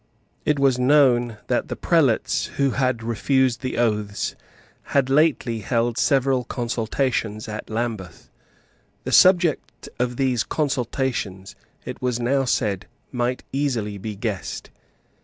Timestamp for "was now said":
12.01-12.87